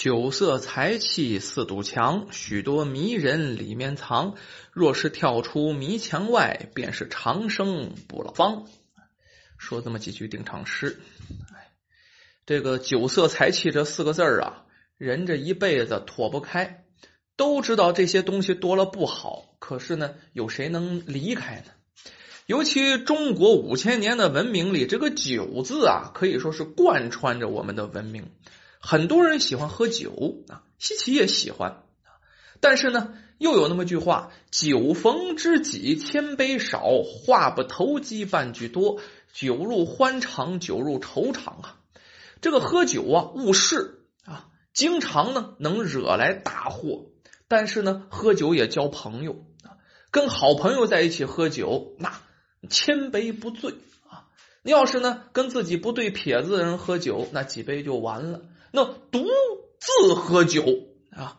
[0.00, 4.34] 酒色财气四堵墙，许多迷人里面藏。
[4.72, 8.66] 若是跳出迷墙外，便是长生不老方。
[9.58, 10.98] 说这么几句定场诗。
[12.46, 14.64] 这个酒色财气这四个字啊，
[14.96, 16.86] 人这一辈子脱不开。
[17.36, 21.72] 都知道这些东西多了不好，可是呢，有谁能离开呢？
[22.46, 28.30] 尤其中国五千年的文明里，这个“酒”字啊，可以说是贯穿着我们的文明。
[28.80, 31.84] 很多人喜欢喝酒啊，西岐也喜欢。
[32.60, 39.00] 但是呢，又有那么句话：“酒逢知己千杯少，话不投机半句多。
[39.32, 41.76] 酒入欢肠，酒入愁肠啊。”
[42.42, 47.06] 这个喝酒啊，误事啊，经常呢能惹来大祸。
[47.46, 49.78] 但是呢，喝酒也交朋友啊，
[50.10, 52.20] 跟好朋友在一起喝酒，那。
[52.68, 53.72] 千杯不醉
[54.06, 54.28] 啊！
[54.62, 58.42] 你要是呢跟自己不对撇子的人喝酒，那几杯就完了。
[58.70, 59.26] 那独
[59.78, 60.64] 自喝酒
[61.10, 61.38] 啊，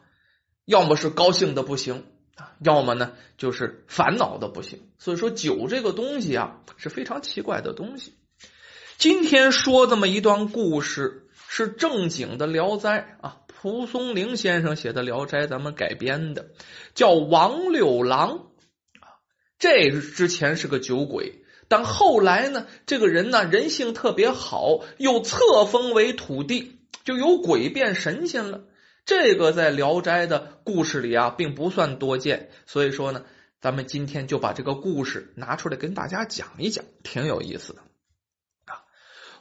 [0.65, 4.89] 要么是高兴的不行啊，要么呢就是烦恼的不行。
[4.97, 8.13] 所以说，酒这个东西啊是非常奇怪的东西。
[8.97, 16.51] 今天说这么一段故事，是正经的《聊斋》啊，蒲松龄先生写的《聊斋》，咱们改编的，
[16.93, 18.51] 叫王六郎
[18.99, 19.17] 啊。
[19.57, 28.63] 这之前是个酒鬼，但后来呢，这个人呢人性特别好，又册封为土地，就有鬼变神仙了。
[29.03, 32.51] 这个在《聊斋》的故事里啊，并不算多见。
[32.67, 33.23] 所以说呢，
[33.59, 37.81] 咱们今天就把这个故事拿出来跟大家讲一讲，挺有意思的
[38.65, 38.83] 啊。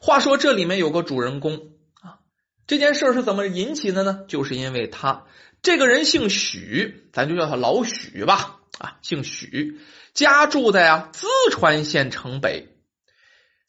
[0.00, 2.20] 话说这里面有个主人公啊，
[2.66, 4.24] 这件事是怎么引起的呢？
[4.28, 5.26] 就是因为他
[5.60, 9.78] 这个人姓许，咱就叫他老许吧啊，姓许。
[10.14, 12.68] 家住在啊淄川县城北，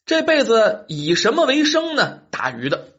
[0.06, 2.24] 这辈子以什么为生呢？
[2.32, 2.94] 打鱼的。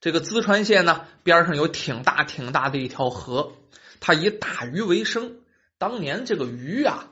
[0.00, 3.52] 这个淄川县呢边上有挺大挺大的一条河，
[4.00, 5.36] 他以打鱼为生。
[5.78, 7.10] 当年这个鱼啊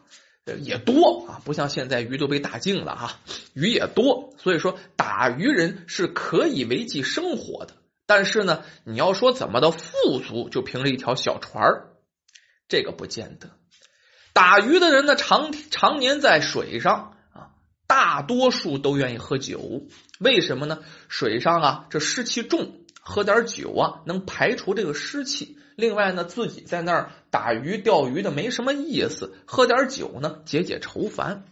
[0.61, 3.21] 也多啊，不像现在鱼都被打净了哈，
[3.55, 7.75] 鱼也多，所以说打鱼人是可以维系生活的。
[8.06, 11.65] 但是呢，你要说怎么的富足，就凭着一条小船
[12.69, 13.50] 这个不见得。
[14.32, 17.16] 打鱼的人呢，常常年在水上，
[17.97, 19.87] 大多数都愿意喝酒。
[20.19, 20.81] 为什么呢？
[21.09, 25.57] 水上啊，这湿气重，喝点酒啊，能排除这个湿气。
[25.77, 31.45] 另外呢，自己在那儿打鱼钓鱼的没什么意思，喝点酒呢，解解愁烦。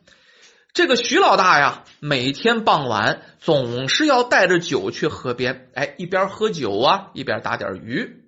[0.75, 8.22] 这个徐老大呀，每天傍晚总是要带着酒去河边，哎，一边喝酒啊，一边打点鱼。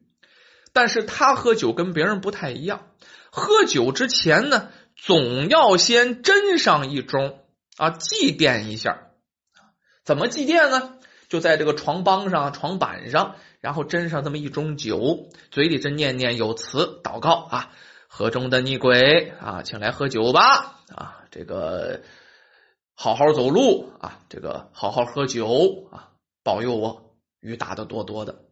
[0.72, 2.86] 但是他喝酒跟别人不太一样。
[3.30, 7.34] 喝酒之前呢，总要先斟上一盅
[7.76, 9.10] 啊，祭奠一下。
[10.04, 10.94] 怎么祭奠呢？
[11.28, 17.72] 就在这个床帮上、床板上，然后斟上这么一盅酒，嘴里这念念有词，祷告啊：
[18.06, 21.24] 河中的逆鬼啊，请来喝酒吧啊！
[21.32, 22.02] 这个
[22.94, 26.10] 好好走路啊，这个好好喝酒啊，
[26.44, 28.44] 保佑我雨打的多多的。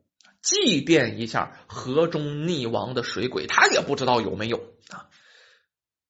[0.43, 4.59] 祭奠一下河中溺亡的水鬼，他也不知道有没有
[4.91, 5.07] 啊。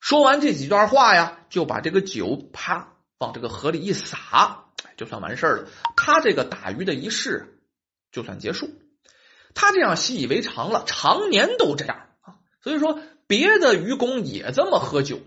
[0.01, 4.65] 说完这几段话呀，就把这个酒啪往这个河里一撒，
[4.97, 5.69] 就算完事了。
[5.97, 7.59] 他这个打鱼的仪式
[8.13, 8.71] 就算结束。
[9.55, 12.35] 他这样习以为常了，常年都这样啊。
[12.61, 15.21] 所以说，别的渔工也这么喝酒，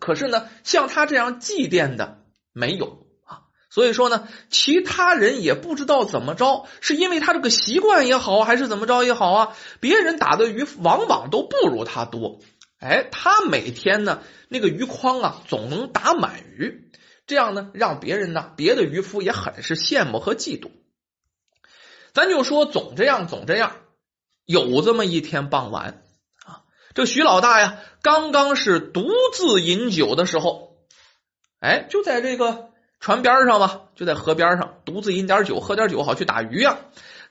[0.00, 2.22] 可是呢，像他这样祭奠的
[2.52, 3.42] 没有啊。
[3.68, 9.56] 所以说呢，其他人也不知道怎么着，是因为他这个习惯也好，还是怎么着也好啊？
[9.80, 12.40] 别人打的鱼往往都不如他多，
[12.78, 16.90] 哎，他每天呢那个鱼筐啊总能打满鱼，
[17.28, 20.70] 这样呢让别人呢别的渔夫也很是羡慕和嫉妒。
[22.12, 23.76] 咱就说总这样总这样，
[24.44, 26.02] 有这么一天傍晚
[26.44, 26.62] 啊，
[26.94, 30.76] 这徐老大呀刚刚是独自饮酒的时候，
[31.60, 32.66] 哎，就在这个。
[33.00, 36.80] 船边上吧，就在河边上，独自饮点酒，喝点酒，好去打鱼啊！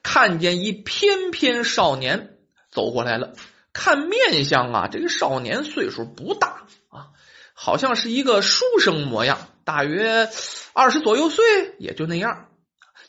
[0.02, 2.38] 看见一翩翩少年
[2.72, 3.34] 走过来了，
[3.74, 7.12] 看面相啊，这个少年岁数不大啊，
[7.54, 10.30] 好像是一个书生模样，大约
[10.72, 11.44] 二十左右岁，
[11.78, 12.48] 也就那样。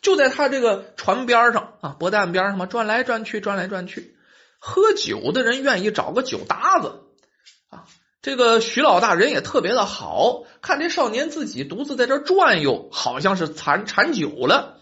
[0.02, 4.16] 就在他这个船边上啊，泊岸边上嘛，转来转去，转来转去，
[4.58, 7.04] 喝酒的人愿意找个酒搭子
[7.70, 7.84] 啊。
[8.22, 14.80] 这个徐老大人也特别的好，看这少年自己独自在这转悠，好像是馋馋酒了，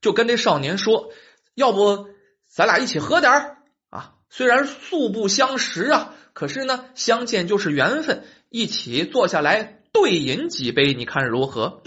[0.00, 1.10] 就跟这少年说
[1.56, 2.06] ：“要不
[2.46, 3.56] 咱俩一起喝点
[3.90, 4.12] 啊？
[4.30, 11.82] 虽然素不相识啊，可是呢，相见就是缘分，一起坐下来对饮几杯，你看如何？”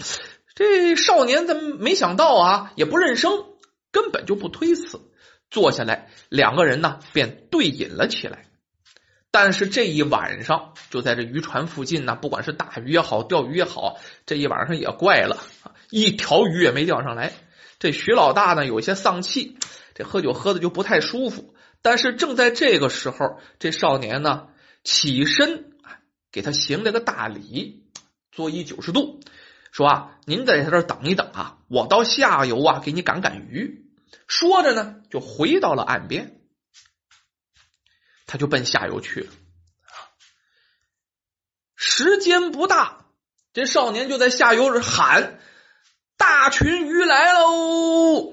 [0.54, 2.72] 这少年怎么没想到啊？
[2.76, 3.46] 也不认生
[3.90, 5.00] 根本就不推辞，
[5.50, 8.46] 坐下来，两个人呢便对饮了起来。
[9.30, 15.42] 但是这一晚上，就在这渔船附近呢，不管是打鱼也好，钓鱼也好，这一晚上也怪了，
[15.88, 17.32] 一条鱼也没钓上来。
[17.78, 19.56] 这徐老大呢，有些丧气，
[19.94, 21.54] 这喝酒喝的就不太舒服。
[21.80, 24.48] 但是正在这个时候，这少年呢
[24.84, 25.72] 起身，
[26.30, 27.86] 给他行了个大礼，
[28.32, 29.20] 作揖九十度，
[29.70, 33.86] 说啊，您在这等一等啊，我到下游啊给你赶赶鱼。
[34.26, 36.40] 说着呢，就回到了岸边。
[38.26, 39.32] 他就奔下游去了，
[41.76, 43.04] 时间不大，
[43.52, 45.38] 这少年就在下游喊
[46.16, 48.32] ：“大群鱼来喽！”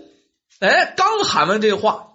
[0.62, 2.14] 哎，刚喊完这话，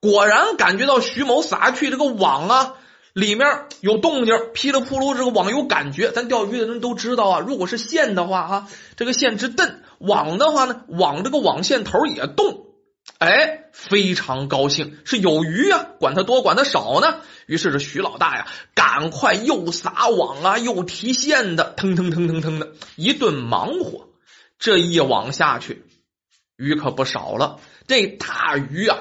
[0.00, 2.76] 果然感觉到徐某撒去这个网啊，
[3.14, 6.10] 里面有动静，噼里扑噜，这个网有感觉。
[6.10, 12.66] 咱钓鱼的人都知道啊，如果是线的话，哈，这个线直蹬；网的话呢，网这个网线头也动。
[13.18, 17.20] 哎，非常高兴，是有鱼啊，管它多管它少呢。
[17.46, 24.08] 于是这徐老大呀，赶快又撒网啊，又提线的，腾腾腾腾腾的一顿忙活。
[24.58, 25.84] 这一网下去，
[26.56, 27.60] 鱼可不少了。
[27.86, 28.98] 这大鱼啊，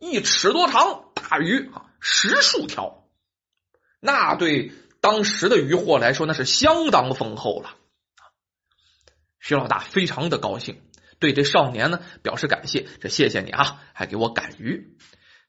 [0.00, 3.01] 一尺多长，大鱼啊，十数条。
[4.04, 7.70] 那对当时的渔获来说，那是相当丰厚了。
[9.38, 10.82] 徐老大非常的高兴。
[11.20, 14.96] 对这少年呢表示感谢，这谢谢你啊，还给我赶鱼。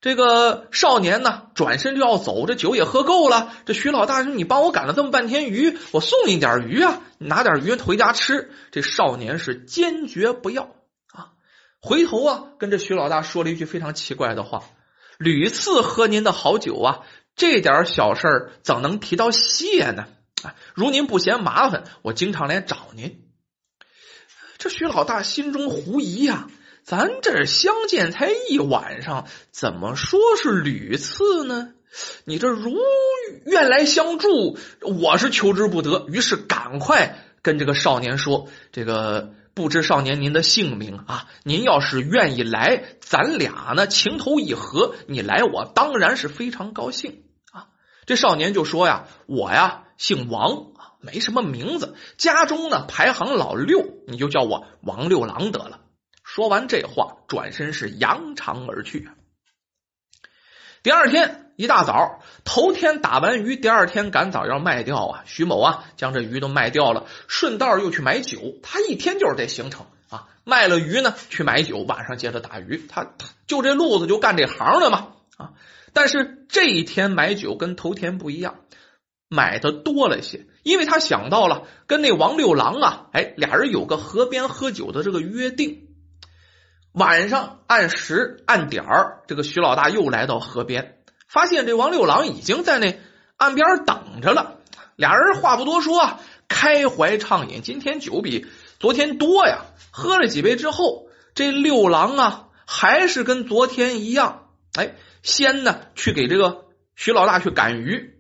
[0.02, 3.52] 这个少年呢转身就要走，这酒也喝够了。
[3.66, 10.76] 这徐老大说：“你帮我赶了这么半天鱼，我送你点鱼啊，拿点鱼回家吃。”这少年是坚决不要
[11.12, 11.34] 啊，
[11.82, 14.62] 回头啊跟这徐老大说了一句非常奇怪的话
[15.18, 17.00] ：“屡次喝您的好酒啊，
[17.36, 20.08] 这点小事怎能提到谢呢？
[20.44, 23.22] 啊，如您不嫌麻烦，我经常来找您。”
[24.60, 26.48] 这徐老大心中狐疑呀，
[26.84, 31.74] 咱这相见才一晚上，怎么说是屡次呢？
[32.26, 32.74] 你这如
[33.46, 36.06] 愿来相助，我是求之不得。
[36.08, 41.28] 于是赶快跟这个少年说：“这个不知少年您的姓名啊？
[41.44, 47.23] 您要是愿意来，咱俩呢情投意合，你来我当然是非常高兴。”
[48.06, 50.68] 这少年就说呀：“我呀姓王。”
[51.06, 55.82] 没什么名字，家中呢排行老六，你就叫我王六郎得了。
[56.24, 59.10] 说完这话，转身是扬长而去。
[60.82, 65.24] 第二天一大早，头天打完鱼，第二天赶早要卖掉啊。
[65.26, 68.40] 徐某啊，将这鱼都卖掉了，顺道又去买酒。
[68.64, 72.82] 他一天就是这行程啊，卖了鱼呢，去买酒，晚上接着打鱼。
[72.88, 73.08] 他
[73.46, 75.52] 就这路子，就干这行的嘛啊。
[75.94, 78.56] 但是这一天买酒跟头天不一样。
[79.30, 85.88] 买的多了些，因为他想到了跟那王六郎啊，哎，俩人有个河边喝酒的这个约定。
[86.92, 93.00] 晚上按时按点儿，这个徐老大又来到河边，发现这王六郎已经在那
[93.38, 94.60] 岸边等着了。
[94.96, 97.64] 俩人话不多说，开怀畅饮。
[97.64, 98.46] 今天酒比
[98.80, 104.94] 昨天多呀，喝了几杯之后，这六郎啊，还是跟昨天一样，哎，
[105.24, 106.66] 先呢去给这个
[106.96, 108.12] 徐老大去赶鱼。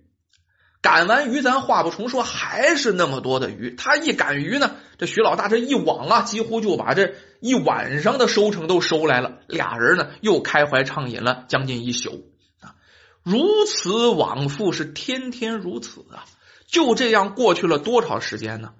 [0.81, 3.73] 赶完鱼，咱话不重说，还是那么多的鱼。
[3.73, 9.39] 他一赶鱼呢，这徐老大这一网啊，几乎就把这一晚上的收成都收来了。
[9.47, 12.75] 俩人呢，又开怀畅饮了将近一宿啊，
[13.23, 16.25] 如此往复，是天天如此啊。
[16.67, 18.73] 就这样过去了多少时间呢？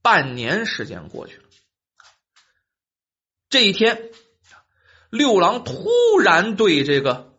[0.00, 1.42] 半年时间过去了。
[3.50, 4.10] 这一天，
[5.10, 7.31] 六郎突然对这个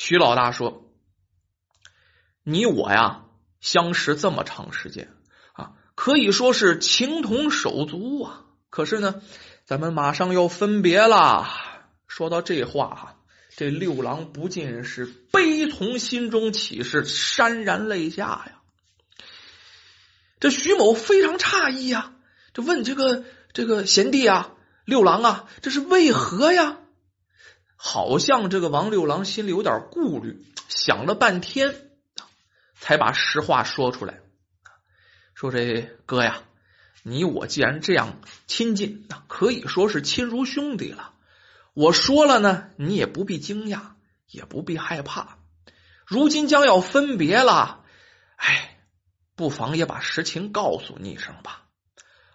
[0.00, 0.92] 徐老大说
[2.44, 3.24] ：“你我呀。”
[3.60, 5.12] 相识这么长时间
[5.52, 8.44] 啊，可以说是情同手足啊。
[8.70, 9.20] 可是呢，
[9.64, 11.48] 咱们马上要分别了。
[12.06, 13.16] 说到这话哈，
[13.56, 18.62] 这六郎不禁是悲从心中起，是潸然泪下呀。
[20.38, 22.14] 这徐某非常诧异呀，
[22.54, 24.52] 就问这个这个贤弟啊，
[24.84, 26.78] 六郎啊，这是为何呀？
[27.78, 31.86] 好像这个王六郎心里有点顾虑，想了半天。
[32.80, 34.20] 才把实话说出来，
[35.34, 36.44] 说这哥呀，
[37.02, 41.12] 你我既然这样亲近，那可以说是亲如兄弟了。
[41.74, 43.80] 我说了呢，你也不必惊讶，
[44.28, 45.38] 也不必害怕。
[46.06, 47.84] 如今将要分别了，
[48.36, 48.78] 哎，
[49.34, 51.64] 不妨也把实情告诉你一声吧。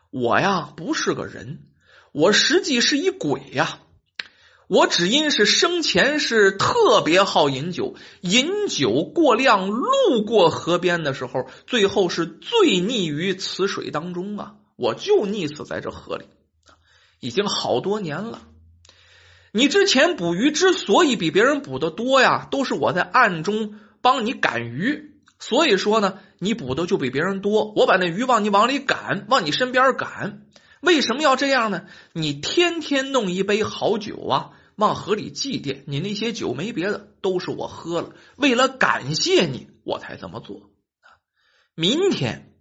[0.10, 1.72] 我呀，不是个人，
[2.12, 3.80] 我实际是一鬼呀。
[4.74, 14.56] 我只因是生前是特别好饮酒，饮酒过量，路过河边的时候，最后是醉溺于此水当中啊！
[14.76, 16.26] 我就溺死在这河里，
[17.20, 18.42] 已经好多年了。
[19.52, 27.72] 你之前捕鱼之所以比别人捕的多呀，都是我在暗中帮你赶鱼，所以说呢，你捕的就比别人多。
[27.76, 30.48] 我把那鱼往你往里赶，往你身边赶。
[30.82, 31.84] 为什么要这样呢？
[32.12, 38.16] 你天天弄一杯好酒啊，往河里祭奠你那些酒，没别的，都是我喝了。
[38.36, 40.70] 为了感谢你，我才这么做。
[41.76, 42.54] 明天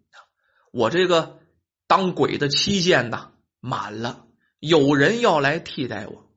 [0.70, 1.40] 我这个
[1.86, 4.26] 当鬼的期限呢满了，
[4.58, 6.30] 有人要来替代我。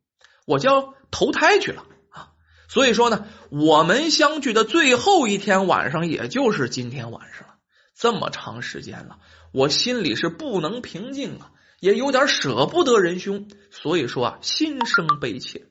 [0.45, 2.33] 我就要投胎去了啊！
[2.67, 7.55] 所以说呢，我们相聚的最后一天晚上，也就是今天晚上了。
[7.95, 9.19] 这么长时间了，
[9.51, 11.51] 我心里是不能平静啊，
[11.85, 15.67] 也有点舍不得仁兄，所以说啊，心生悲切。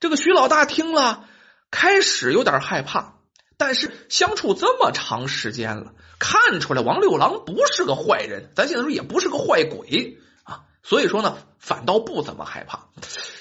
[0.00, 1.28] 这个徐老大听了，
[1.70, 3.18] 开始有点害怕，
[3.58, 10.64] 但是相处这么长时间了，看出来王六郎不是个坏人，咱现在说也不是个坏鬼啊。
[10.82, 12.88] 所以说呢，反倒不怎么害怕。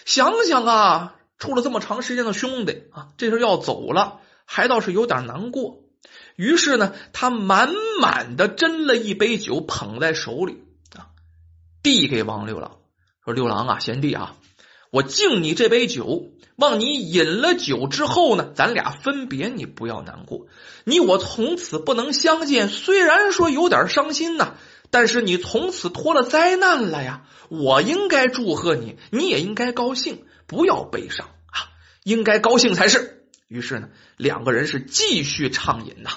[0.03, 5.77] 想想啊，处了这么长时间的兄弟啊，这事要走了，还倒是有点难过。
[6.35, 10.66] 于是呢，他满满的斟了一杯酒，捧在手里，
[11.87, 12.79] 递给王六郎，
[13.23, 14.35] 说：“六郎啊，贤弟啊，
[14.91, 20.47] 我敬你这杯酒，望你饮了酒之后呢，咱俩分别，你不要难过。
[20.83, 24.55] 你我从此不能相见，虽然说有点伤心呐。”
[24.89, 27.23] 但是你从此脱了灾难了呀！
[27.49, 31.71] 我应该祝贺你，你也应该高兴，不要悲伤啊，
[32.03, 33.25] 应该高兴才是。
[33.47, 36.11] 于是呢，两个人是继续畅饮呐。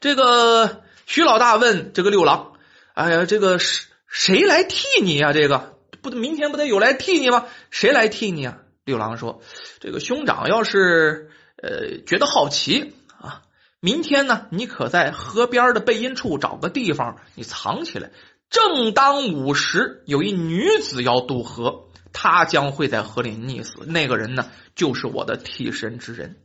[0.00, 2.52] 这个徐老大问这个六郎
[2.94, 5.32] ：“哎呀，这个是谁来替你呀？
[5.32, 7.46] 这个不，明天不得有来替你吗？
[7.70, 9.42] 谁来替你啊？”六郎说
[9.80, 13.42] ：“这个兄长要是呃觉得好奇啊。”
[13.80, 18.10] 明天呢，你可在河边的背阴处找个地方，你藏起来。
[18.48, 23.84] 正当午时，有一女子要渡河，她将会在河里溺死。
[23.86, 26.36] 那个人呢，就是我的替身之人。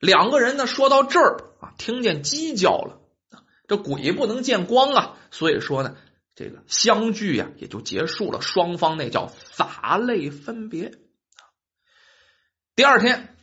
[0.00, 3.00] 两个人呢，说到这儿啊，听见鸡叫了。
[3.66, 5.96] 这鬼不能见光啊，所以说呢，
[6.38, 8.40] 这个相聚呀也就结束了。
[8.40, 10.92] 双方那叫洒泪分别。
[12.76, 13.34] 第二天，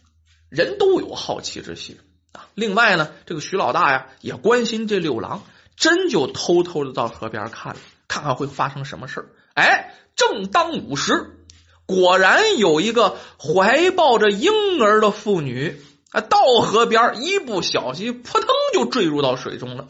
[0.47, 1.97] 人都有好奇之心
[2.31, 2.47] 啊。
[2.53, 5.43] 另外呢，这个徐老大呀也关心这六郎，
[5.75, 9.27] 真就偷偷的到河边看了，看看会发生什么事。
[9.55, 11.45] 哎，正当午时，
[11.85, 19.89] 果然有一个怀抱着婴儿的妇女啊，到河边一不小心，扑腾就坠入到水中了。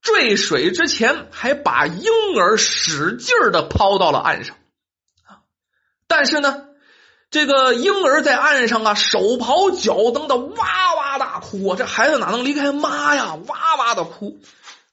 [0.00, 4.56] 坠水之前，还把婴儿使劲的抛到了岸上，
[6.06, 6.64] 但是呢。
[7.30, 11.76] 这个婴儿在岸上啊，手刨脚蹬的哇哇大哭啊！
[11.76, 13.34] 这孩子哪能离开妈呀？
[13.34, 14.38] 哇哇的哭。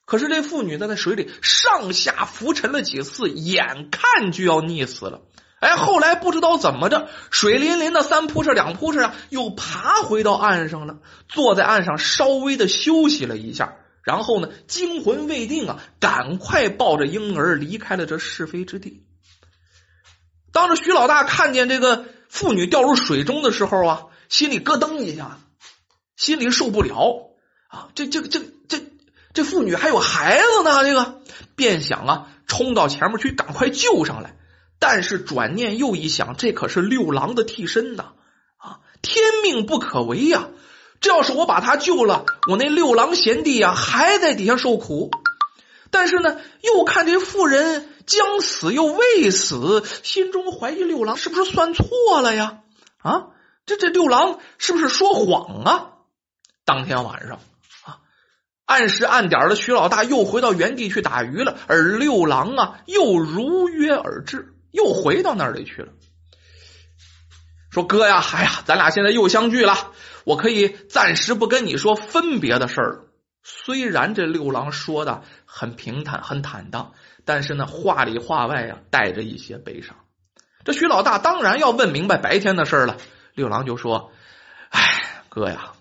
[0.04, 5.22] 可是这妇女在那水里上下浮沉了几次，眼看就要溺死了。
[5.60, 10.98] 哎，后来不知道怎么着，水淋淋的三扑哧两扑哧啊，又爬回到岸上了，
[11.30, 19.04] 坐在岸上稍微的休息了一下，然后呢，惊魂未定啊，赶快抱着婴儿离开了这是非之地。
[20.50, 22.06] 当着徐老大看见这个。
[22.28, 25.38] 妇女掉入水中的时候啊，心里咯噔一下，
[26.16, 27.30] 心里受不了
[27.68, 27.88] 啊！
[27.94, 28.82] 这、这、这、这、
[29.32, 31.22] 这妇女还有孩子呢，这个
[31.54, 34.36] 便想啊，冲到前面去赶快救上来。
[34.80, 38.12] 但是转念又一想，这可是六郎的替身呐，
[38.58, 40.48] 啊，天命不可违呀！
[41.00, 45.10] 这要是我把他救了，我那六郎贤弟呀还在底下受苦。
[45.90, 47.90] 但是呢，又看这妇人。
[48.06, 52.60] 将死又未死，心中怀疑六郎是不是算错了呀？
[52.98, 53.30] 啊，
[53.66, 55.90] 这这六郎是不是说谎啊？
[56.64, 57.40] 当天晚上
[57.84, 57.98] 啊，
[58.64, 65.88] 按时按点的徐老大又回到原地去打鱼了，而六郎啊又如约而至，又回到那里去了。
[67.72, 69.90] 说哥呀，哎呀，咱俩现在又相聚了，
[70.26, 73.04] 我可以暂时不跟你说分别的事儿了。
[73.44, 76.94] 虽然这六郎说的很平坦，很坦荡。
[77.24, 79.96] 但是呢，话里话外呀，带着一些悲伤。
[80.64, 82.98] 这徐老大当然要问明白白天的事儿了。
[83.34, 84.12] 六郎就说
[84.70, 85.72] ：“哎，哥呀，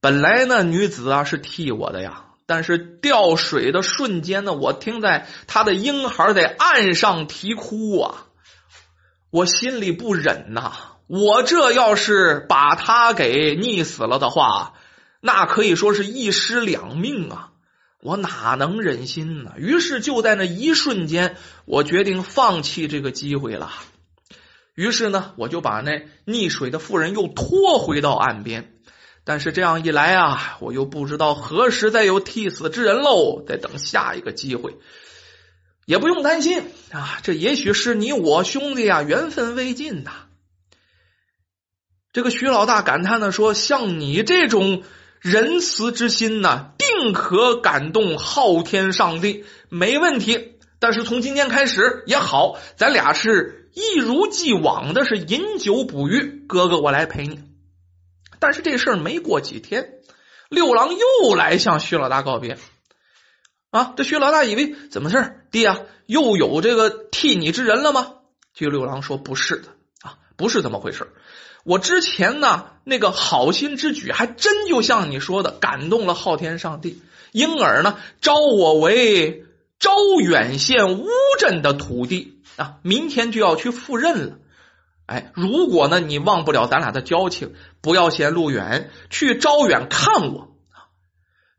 [0.00, 8.26] 本来呢，女子啊是替我的呀，但是掉水的瞬间呢，我听在他的婴孩在岸上啼哭啊，
[9.30, 10.93] 我心里不忍呐。
[11.06, 14.74] 我这要是把他给溺死了的话，
[15.20, 17.50] 那可以说是一尸两命啊。”
[18.04, 19.52] 我哪能忍心呢？
[19.56, 23.72] 于是就在那一瞬间，我决定放弃这个机会了。
[24.74, 28.74] 于是呢，我就把那溺水的妇人又拖回到岸边。
[29.24, 33.40] 但是这样一来啊，我又不知道何时再有替死之人喽。
[33.40, 34.76] 得等下一个机会。
[35.86, 40.12] 也不用担心啊，这也许是你我兄弟啊缘分未尽呐。
[42.14, 44.84] 这个徐老大感叹的说：“像你这种
[45.18, 50.58] 仁慈之心呐，定可感动昊天上帝，没问题。
[50.78, 57.40] 但是从今天开始也好，咱俩是一如既往的是饮酒捕鱼，哥哥我来陪你。
[58.38, 59.94] 但是这事儿没过几天，
[60.48, 62.58] 六郎又来向徐老大告别。”
[63.72, 68.12] 啊，这徐老大以为怎么事爹啊，又有这个替你之人了吗？
[68.54, 69.70] 这六郎说不是的
[70.02, 71.12] 啊，不是这么回事。
[71.64, 77.02] 我之前呢那个好心之举，还真就像你说的，感动了昊天上帝，
[77.32, 79.44] 因而呢招我为
[79.78, 79.90] 招
[80.20, 81.06] 远县乌
[81.38, 84.36] 镇的土地啊，明天就要去赴任了。
[85.06, 90.53] 哎，如果呢你忘不了咱俩的交情，不要嫌路远，去招远看我。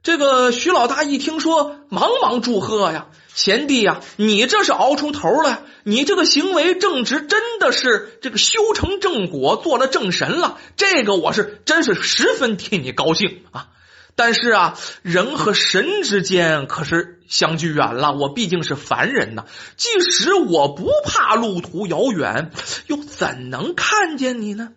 [0.06, 10.60] 这个徐老大一听说，忙忙祝贺呀，贤弟呀，你这是熬出头了，你这个行为正直，真的是这个修成正果，做了正神了。
[10.78, 13.70] 这个我是真是十分替你高兴啊！
[14.16, 19.46] 但是啊，人和神之间可是相距远了，我毕竟是凡人呐。
[19.76, 22.52] 即使我不怕路途遥远，
[22.86, 24.70] 又怎能看见你呢？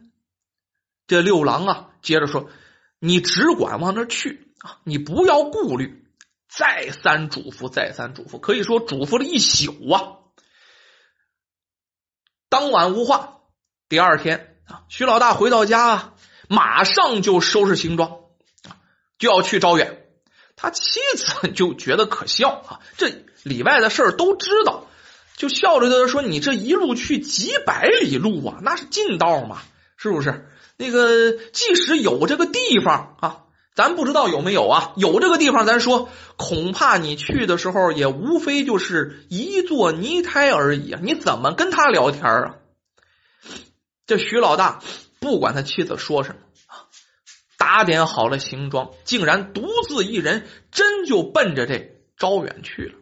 [1.06, 2.48] 这六郎啊，接着说，
[2.98, 4.47] 你只管往那去。
[4.84, 6.04] 你不要顾虑，
[6.48, 10.18] 再三嘱咐，再三嘱咐，可以说嘱咐了一宿啊。
[12.48, 13.40] 当晚无话，
[13.88, 16.14] 第二天啊，徐老大回到家啊，
[16.48, 18.20] 马上就收拾行装，
[19.18, 20.06] 就要去招远。
[20.56, 24.86] 他妻子 就觉得可笑啊，这里外的事儿都知道，
[25.36, 29.62] 就笑着的说：“你这一路去几百里路啊，那是近道嘛，
[29.96, 30.50] 是不是？
[30.76, 33.44] 那个即使有这个地方啊。”
[33.78, 34.92] 咱不知道有没有啊？
[34.96, 41.00] 有这个地方，咱说恐怕你去的时候也无非就是一座泥胎而已啊！
[41.00, 42.56] 你怎么跟他聊天啊？
[44.04, 44.82] 这徐老大
[45.20, 46.90] 不管他妻子说什么啊，
[47.56, 52.94] 打点好了行装，竟然独自一人真就奔着这招远去了。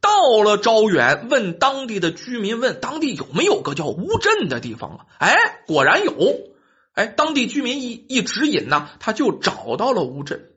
[0.00, 0.10] 到
[0.42, 5.06] 了招远，问当地的居民，问当地有没有个叫乌镇的地方啊？
[5.18, 6.53] 哎，果然有。
[6.94, 10.50] 哎，当地居民一一指引呢，他就找到了乌镇，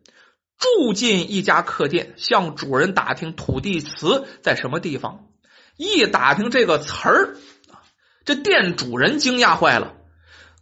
[0.57, 5.27] 住进一家客店，向主人打听土地祠在什么地方。
[5.77, 7.37] 一打听这个词儿，
[8.23, 9.95] 这店主人惊讶坏了。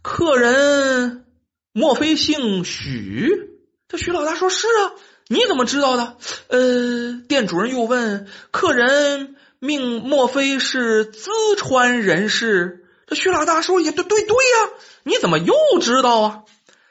[0.02, 1.26] 客人
[1.72, 3.50] 莫非姓许？
[3.88, 4.92] 这许老大说是啊，
[5.28, 6.16] 你怎么知道的？
[6.48, 12.84] 呃，店主人又问，客人命莫非是淄川人士？
[13.06, 14.70] 这徐老大说：“也对对对呀，
[15.06, 16.42] 你怎么又知道啊？”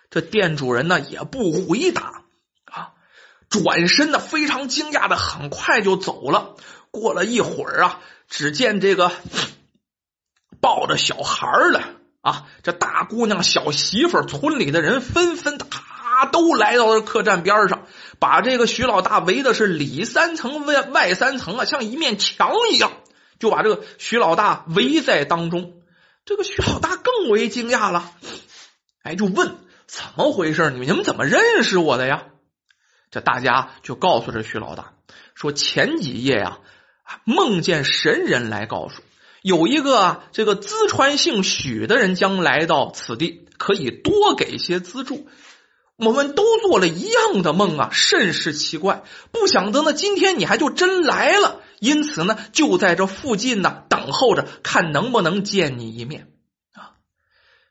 [0.10, 2.24] 这店主人呢也不回答
[2.72, 2.94] 啊，
[3.50, 6.56] 转身呢非常惊讶的很快就走了。
[6.90, 8.00] 过了一会儿啊，
[8.30, 9.12] 只见这个
[10.62, 11.82] 抱着小孩的
[12.22, 17.86] 啊，这大姑娘、小媳妇、村里的人纷纷啊，都来到了客栈边上，
[18.18, 22.94] 把这个徐老大围的是里三层外外三层啊，像一面墙一样，
[23.38, 25.74] 就把这个徐老大围在当中。
[26.26, 28.12] 这个徐老大更为惊讶了，
[29.04, 30.72] 哎，就问怎么回事？
[30.72, 32.24] 你们你们怎么认识我的呀？
[33.12, 34.94] 这大家就告诉这徐老大
[35.36, 36.58] 说，前几夜呀，
[37.26, 39.04] 梦见神人来告诉，
[39.44, 45.28] 有一个这个淄川姓许的人将来到此地，可以多给些资助。
[45.98, 49.04] 我们都做了一样的梦啊，甚是奇怪。
[49.32, 51.62] 不想得呢，今天你还就真来了。
[51.80, 56.28] 因此呢，就在这附近呢等候着，看能不能见你一面
[56.74, 56.94] 啊。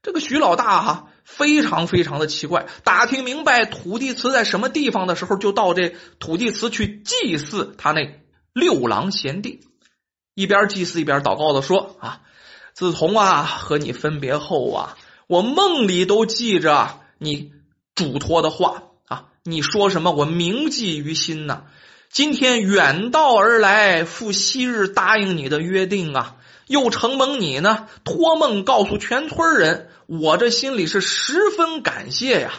[0.02, 8.20] 这个徐老大哈非常非常的奇怪，打听明白土地祠在什么地方的时候，就到这土地祠去祭祀他那
[8.52, 9.60] 六郎贤弟。
[10.34, 12.22] 一边祭祀一边祷告的说啊，
[12.72, 17.52] 自从啊和你分别后啊，我梦里都记着你
[17.94, 21.66] 嘱托的话啊，你说什么我铭记于心呐。
[22.14, 26.36] 今天远道而来，赴昔日答应你的约定啊，
[26.68, 32.52] 又承蒙你呢托梦告诉全村人，我这心里是十分感谢呀。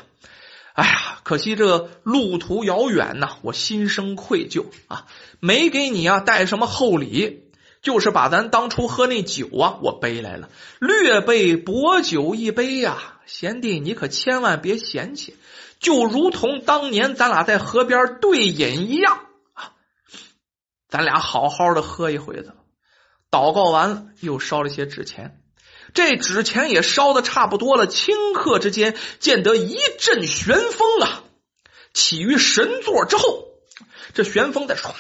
[0.74, 5.06] 哎呀，可惜这路途遥远呐，我心生愧疚啊，
[5.40, 7.46] 没给你啊带什么厚礼，
[7.82, 10.50] 就是把咱当初喝那酒啊，我背来了，
[10.82, 12.98] 略备薄酒一杯呀。
[13.26, 15.38] 贤弟，你可千万别嫌弃，
[15.80, 19.20] 就如同当年咱俩在河边对饮一样。
[20.88, 22.56] 咱俩好好的喝一回子，
[23.32, 25.42] 祷告完了，又烧了些纸钱。
[25.94, 31.24] 这纸钱也烧的差不多了，顷刻之间，见得一阵旋风啊！
[31.94, 33.48] 起于神座之后，
[34.14, 34.94] 这旋风在唰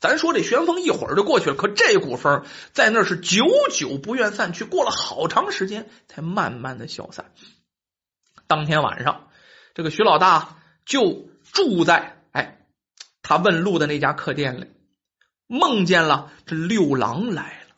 [0.00, 7.32] 咱说这旋风一会儿就过去了，可这股风在那是久久不愿散去，过了好长时间才慢慢的消散。
[8.46, 9.28] 当天晚上，
[9.74, 12.58] 这个徐老大就住在哎
[13.22, 14.66] 他问路的那家客店里，
[15.46, 17.74] 梦见了这六郎来了，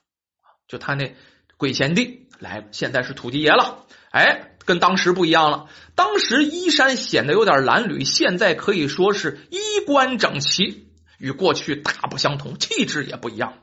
[0.67, 1.15] 就他那
[1.57, 4.51] 鬼贤弟来了，现在是土地爷了，哎。
[4.67, 13.59] 跟当时不一样了，当时衣衫显得有点褴褛，现在可以说是衣冠整齐，与过去大不相同，气质也不一样。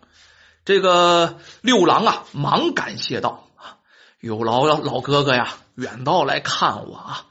[0.63, 3.49] 这个六郎啊，忙感谢道
[4.21, 7.26] ：“有劳老哥哥呀，远道来看我啊，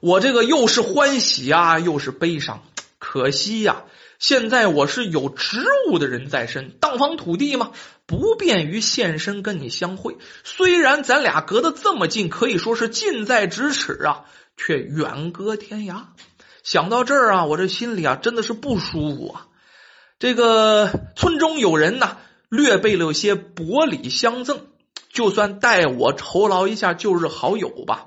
[0.00, 2.62] 我这个又是欢喜啊，又是悲伤，
[2.98, 3.84] 可惜呀。”
[4.18, 7.72] 现在我是有职务的人在身，当方土地嘛，
[8.06, 10.16] 不便于现身跟你相会。
[10.42, 14.24] 虽然咱俩隔得这么近，可以说是近在咫尺啊，
[14.56, 16.04] 却远隔天涯。
[16.62, 19.48] 想到这儿啊，我这心里啊真的是不舒服啊。
[20.18, 22.16] 这个村中有人呢，
[22.48, 24.60] 略备了些薄礼相赠，
[25.12, 28.06] 就算代我酬劳一下旧日好友吧。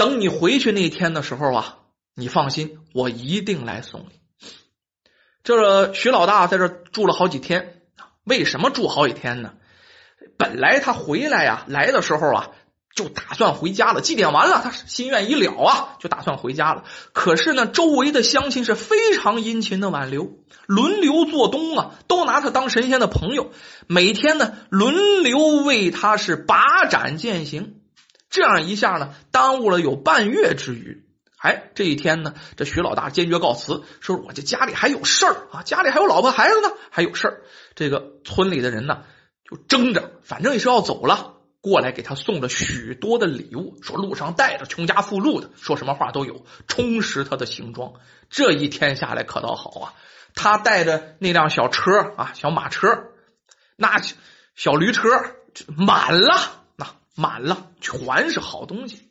[0.00, 1.76] 等你回去那天的时候啊，
[2.14, 4.18] 你放心，我一定来送你。
[5.44, 7.82] 这徐老大在这住了好几天，
[8.24, 9.52] 为什么住好几天呢？
[10.38, 12.48] 本来他回来呀，来的时候啊，
[12.96, 14.00] 就打算回家了。
[14.00, 16.84] 祭奠完了，他心愿已了啊，就打算回家了。
[17.12, 20.30] 可是呢，周围的乡亲是非常殷勤的挽留，
[20.66, 23.52] 轮流做东啊，都拿他当神仙的朋友，
[23.86, 27.79] 每天呢轮流为他是把盏践行。
[28.30, 31.04] 这样一下呢，耽误了有半月之余。
[31.36, 37.42] 哎，这一天呢，这徐老大坚决告辞，说我这家里还有事儿啊，家里还有老婆孩子呢，还有事儿。
[37.74, 39.04] 这个村里的人呢，
[39.48, 47.94] 就争着，反正也是要走了，过来给他送了许多的礼物，说路上带着穷家富路的，说什么话都有，充实他的行装。
[48.28, 49.94] 这一天下来可倒好啊，
[50.34, 52.86] 他带着那辆小车啊，小马车，
[53.76, 53.98] 那
[54.54, 55.08] 小驴车
[55.74, 56.59] 满了，
[57.14, 59.08] 满了，全是好东西。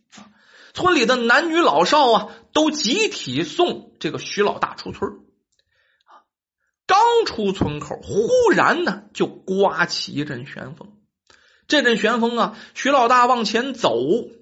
[0.73, 5.19] 村里的男女老少啊，都集体送这个徐老大出村
[6.85, 10.93] 刚出村口，忽然呢，就刮起一阵旋风。
[11.67, 13.95] 这阵旋风啊，徐老大往前走，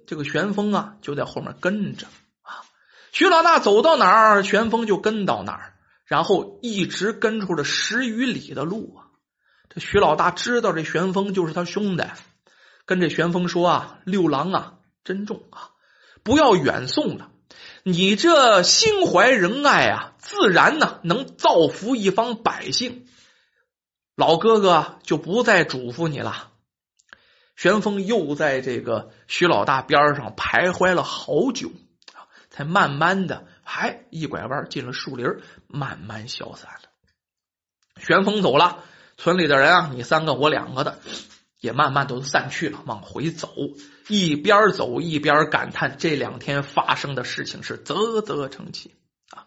[0.06, 2.08] 这个旋风啊，就在后面跟着
[2.42, 2.64] 啊。
[3.12, 5.74] 徐老大走到哪儿，旋风就跟到哪儿，
[6.06, 9.12] 然后一直跟出了十余里的路啊。
[9.70, 12.06] 这徐老大知道这旋风就是他兄弟，
[12.88, 14.74] 跟这旋风说啊：“六郎啊，
[15.04, 15.70] 珍重啊。”
[16.24, 17.30] 不要远送了，
[17.84, 23.08] 你这心怀仁爱啊，自然呢能造福一方百姓。
[24.14, 26.52] 老哥哥就不再嘱咐你了。
[27.56, 31.72] 玄风又在这个徐老大边上徘徊了好久
[32.14, 35.26] 啊，才慢慢的，还一拐弯进了树林，
[35.68, 36.90] 慢慢消散了。
[38.02, 38.84] 玄风走了，
[39.16, 41.00] 村里的人啊，你三个我两个的。
[41.60, 43.52] 也慢慢都散去了，往回走，
[44.08, 48.92] 一边走一边感叹这两天发生的事情是啧啧称奇
[49.32, 49.46] 啊。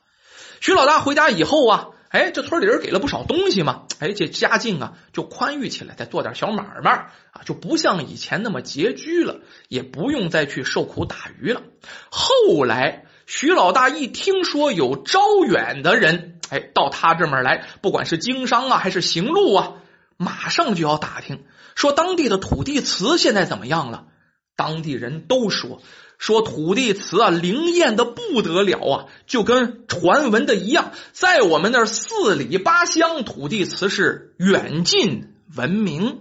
[0.61, 11.63] 徐老大回家以后啊，哎，这村里人给了不少东西嘛，哎，这家境啊就宽裕起来，再做点小买卖啊，就不像以前那么拮据了，也不用再去受苦打鱼了。
[12.11, 19.75] 后来徐老大一听说有招远的人，哎，到他这面来，不管是经商啊还是行路啊，
[20.17, 21.45] 马上就要打听。
[21.81, 24.05] 说当地的土地祠现在怎么样了？
[24.55, 25.81] 当地人都说
[26.19, 36.21] 说土地祠啊灵验的不得了啊，就跟传闻的一样，在我们那四里八乡土地祠是远近闻名。